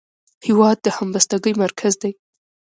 هېواد 0.47 0.77
د 0.81 0.87
همبستګۍ 0.97 1.53
مرکز 1.63 1.93
دی. 2.01 2.11